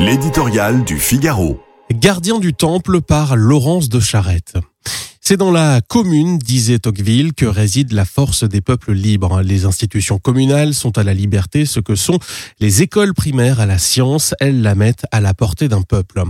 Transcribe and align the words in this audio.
L'éditorial 0.00 0.82
du 0.84 0.98
Figaro. 0.98 1.60
Gardien 1.92 2.38
du 2.38 2.54
temple 2.54 3.02
par 3.02 3.36
Laurence 3.36 3.90
de 3.90 4.00
Charette. 4.00 4.54
C'est 5.20 5.36
dans 5.36 5.50
la 5.50 5.82
commune, 5.86 6.38
disait 6.38 6.78
Tocqueville, 6.78 7.34
que 7.34 7.44
réside 7.44 7.92
la 7.92 8.06
force 8.06 8.44
des 8.44 8.62
peuples 8.62 8.92
libres. 8.92 9.42
Les 9.42 9.66
institutions 9.66 10.18
communales 10.18 10.72
sont 10.72 10.96
à 10.96 11.04
la 11.04 11.12
liberté 11.12 11.66
ce 11.66 11.80
que 11.80 11.96
sont 11.96 12.18
les 12.60 12.80
écoles 12.80 13.12
primaires 13.12 13.60
à 13.60 13.66
la 13.66 13.76
science. 13.76 14.34
Elles 14.40 14.62
la 14.62 14.74
mettent 14.74 15.04
à 15.12 15.20
la 15.20 15.34
portée 15.34 15.68
d'un 15.68 15.82
peuple. 15.82 16.22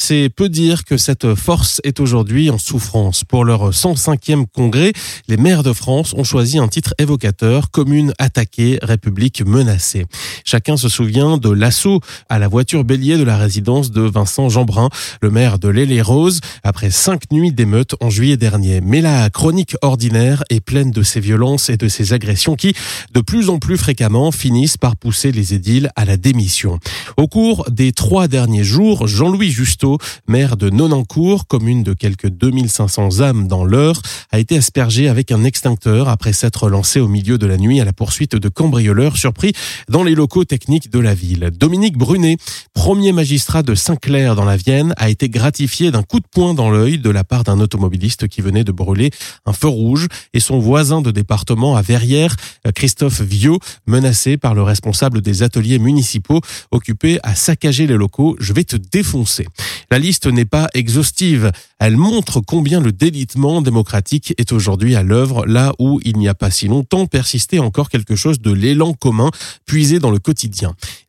C'est 0.00 0.30
peu 0.34 0.48
dire 0.48 0.84
que 0.84 0.96
cette 0.96 1.34
force 1.34 1.80
est 1.82 1.98
aujourd'hui 1.98 2.50
en 2.50 2.58
souffrance. 2.58 3.24
Pour 3.24 3.44
leur 3.44 3.72
105e 3.72 4.46
congrès, 4.46 4.92
les 5.26 5.36
maires 5.36 5.64
de 5.64 5.72
France 5.72 6.14
ont 6.14 6.22
choisi 6.22 6.58
un 6.58 6.68
titre 6.68 6.94
évocateur, 6.98 7.72
commune 7.72 8.14
attaquée, 8.18 8.78
république 8.80 9.44
menacée. 9.44 10.06
Chacun 10.48 10.78
se 10.78 10.88
souvient 10.88 11.36
de 11.36 11.50
l'assaut 11.50 12.00
à 12.30 12.38
la 12.38 12.48
voiture 12.48 12.82
bélier 12.82 13.18
de 13.18 13.22
la 13.22 13.36
résidence 13.36 13.90
de 13.90 14.00
Vincent 14.00 14.48
Jeanbrun, 14.48 14.88
le 15.20 15.30
maire 15.30 15.58
de 15.58 15.68
l'Aile 15.68 16.00
Rose, 16.00 16.40
après 16.64 16.90
cinq 16.90 17.30
nuits 17.30 17.52
d'émeutes 17.52 17.96
en 18.00 18.08
juillet 18.08 18.38
dernier. 18.38 18.80
Mais 18.80 19.02
la 19.02 19.28
chronique 19.28 19.76
ordinaire 19.82 20.44
est 20.48 20.60
pleine 20.60 20.90
de 20.90 21.02
ces 21.02 21.20
violences 21.20 21.68
et 21.68 21.76
de 21.76 21.86
ces 21.86 22.14
agressions 22.14 22.54
qui, 22.56 22.72
de 23.12 23.20
plus 23.20 23.50
en 23.50 23.58
plus 23.58 23.76
fréquemment, 23.76 24.32
finissent 24.32 24.78
par 24.78 24.96
pousser 24.96 25.32
les 25.32 25.52
édiles 25.52 25.90
à 25.96 26.06
la 26.06 26.16
démission. 26.16 26.78
Au 27.18 27.28
cours 27.28 27.66
des 27.70 27.92
trois 27.92 28.26
derniers 28.26 28.64
jours, 28.64 29.06
Jean-Louis 29.06 29.50
Justo 29.50 29.98
maire 30.28 30.56
de 30.56 30.70
Nonancourt, 30.70 31.46
commune 31.46 31.82
de 31.82 31.92
quelques 31.92 32.30
2500 32.30 33.20
âmes 33.20 33.48
dans 33.48 33.66
l'heure, 33.66 34.00
a 34.30 34.38
été 34.38 34.56
aspergé 34.56 35.10
avec 35.10 35.30
un 35.30 35.44
extincteur 35.44 36.08
après 36.08 36.32
s'être 36.32 36.70
lancé 36.70 37.00
au 37.00 37.08
milieu 37.08 37.36
de 37.36 37.46
la 37.46 37.58
nuit 37.58 37.82
à 37.82 37.84
la 37.84 37.92
poursuite 37.92 38.34
de 38.34 38.48
cambrioleurs 38.48 39.18
surpris 39.18 39.52
dans 39.90 40.02
les 40.02 40.14
locaux 40.14 40.37
techniques 40.44 40.90
de 40.90 40.98
la 40.98 41.14
ville. 41.14 41.50
Dominique 41.58 41.96
Brunet, 41.96 42.36
premier 42.74 43.12
magistrat 43.12 43.62
de 43.62 43.74
Saint-Clair 43.74 44.34
dans 44.34 44.44
la 44.44 44.56
Vienne, 44.56 44.94
a 44.96 45.08
été 45.08 45.28
gratifié 45.28 45.90
d'un 45.90 46.02
coup 46.02 46.20
de 46.20 46.26
poing 46.30 46.54
dans 46.54 46.70
l'œil 46.70 46.98
de 46.98 47.10
la 47.10 47.24
part 47.24 47.44
d'un 47.44 47.60
automobiliste 47.60 48.28
qui 48.28 48.40
venait 48.40 48.64
de 48.64 48.72
brûler 48.72 49.10
un 49.46 49.52
feu 49.52 49.68
rouge 49.68 50.06
et 50.32 50.40
son 50.40 50.58
voisin 50.58 51.00
de 51.02 51.10
département 51.10 51.76
à 51.76 51.82
Verrières, 51.82 52.36
Christophe 52.74 53.20
Viau, 53.20 53.58
menacé 53.86 54.36
par 54.36 54.54
le 54.54 54.62
responsable 54.62 55.20
des 55.20 55.42
ateliers 55.42 55.78
municipaux 55.78 56.40
occupés 56.70 57.18
à 57.22 57.34
saccager 57.34 57.86
les 57.86 57.96
locaux. 57.96 58.36
Je 58.40 58.52
vais 58.52 58.64
te 58.64 58.76
défoncer. 58.76 59.46
La 59.90 59.98
liste 59.98 60.26
n'est 60.26 60.44
pas 60.44 60.68
exhaustive. 60.74 61.50
Elle 61.78 61.96
montre 61.96 62.40
combien 62.40 62.80
le 62.80 62.92
délitement 62.92 63.62
démocratique 63.62 64.34
est 64.36 64.52
aujourd'hui 64.52 64.96
à 64.96 65.02
l'œuvre, 65.02 65.46
là 65.46 65.72
où 65.78 66.00
il 66.04 66.18
n'y 66.18 66.28
a 66.28 66.34
pas 66.34 66.50
si 66.50 66.68
longtemps 66.68 67.06
persistait 67.06 67.58
encore 67.58 67.88
quelque 67.88 68.16
chose 68.16 68.40
de 68.40 68.52
l'élan 68.52 68.92
commun 68.92 69.30
puisé 69.66 69.98
dans 69.98 70.10
le 70.10 70.18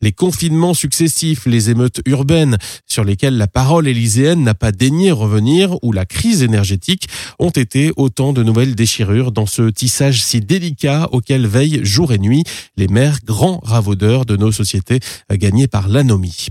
Les 0.01 0.11
confinements 0.11 0.73
successifs, 0.73 1.45
les 1.45 1.69
émeutes 1.69 2.01
urbaines 2.05 2.57
sur 2.85 3.03
lesquelles 3.03 3.37
la 3.37 3.47
parole 3.47 3.87
élyséenne 3.87 4.43
n'a 4.43 4.53
pas 4.53 4.71
daigné 4.71 5.11
revenir 5.11 5.77
ou 5.83 5.91
la 5.91 6.05
crise 6.05 6.41
énergétique 6.41 7.07
ont 7.37 7.49
été 7.49 7.91
autant 7.97 8.33
de 8.33 8.43
nouvelles 8.43 8.75
déchirures 8.75 9.31
dans 9.31 9.45
ce 9.45 9.69
tissage 9.69 10.23
si 10.23 10.39
délicat 10.39 11.09
auquel 11.11 11.47
veillent 11.47 11.83
jour 11.83 12.13
et 12.13 12.17
nuit 12.17 12.43
les 12.77 12.87
maires 12.87 13.19
grands 13.25 13.59
ravaudeurs 13.63 14.25
de 14.25 14.37
nos 14.37 14.51
sociétés 14.51 14.99
gagnés 15.31 15.67
par 15.67 15.87
l'anomie. 15.87 16.47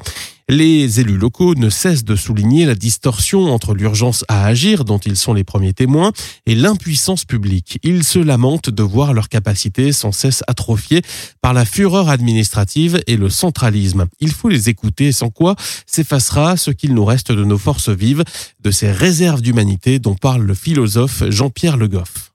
Les 0.50 0.98
élus 0.98 1.18
locaux 1.18 1.54
ne 1.56 1.68
cessent 1.68 2.04
de 2.04 2.16
souligner 2.16 2.64
la 2.64 2.74
distorsion 2.74 3.52
entre 3.52 3.74
l'urgence 3.74 4.24
à 4.28 4.46
agir, 4.46 4.86
dont 4.86 4.96
ils 4.96 5.18
sont 5.18 5.34
les 5.34 5.44
premiers 5.44 5.74
témoins, 5.74 6.12
et 6.46 6.54
l'impuissance 6.54 7.27
publique. 7.27 7.78
Ils 7.82 8.02
se 8.02 8.18
lamentent 8.18 8.70
de 8.70 8.82
voir 8.82 9.12
leur 9.12 9.28
capacité 9.28 9.92
sans 9.92 10.10
cesse 10.10 10.42
atrophiée 10.46 11.02
par 11.42 11.52
la 11.52 11.66
fureur 11.66 12.08
administrative 12.08 13.02
et 13.06 13.19
le 13.19 13.28
centralisme. 13.28 14.06
Il 14.20 14.32
faut 14.32 14.48
les 14.48 14.70
écouter, 14.70 15.12
sans 15.12 15.28
quoi 15.28 15.54
s'effacera 15.84 16.56
ce 16.56 16.70
qu'il 16.70 16.94
nous 16.94 17.04
reste 17.04 17.30
de 17.30 17.44
nos 17.44 17.58
forces 17.58 17.91
vives, 17.91 18.24
de 18.60 18.70
ces 18.70 18.91
réserves 18.91 19.42
d'humanité 19.42 19.98
dont 19.98 20.14
parle 20.14 20.44
le 20.44 20.54
philosophe 20.54 21.24
Jean-Pierre 21.28 21.76
Le 21.76 21.88
Goff. 21.88 22.28